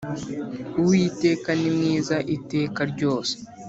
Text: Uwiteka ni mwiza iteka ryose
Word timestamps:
Uwiteka 0.79 1.49
ni 1.59 1.69
mwiza 1.75 2.15
iteka 2.35 2.81
ryose 2.91 3.33